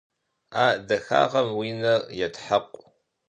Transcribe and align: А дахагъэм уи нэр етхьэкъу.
А 0.63 0.65
дахагъэм 0.87 1.49
уи 1.57 1.69
нэр 1.81 2.01
етхьэкъу. 2.25 2.81